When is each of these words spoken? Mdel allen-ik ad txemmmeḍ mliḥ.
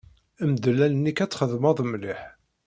Mdel 0.51 0.77
allen-ik 0.85 1.19
ad 1.23 1.29
txemmmeḍ 1.31 1.77
mliḥ. 1.85 2.21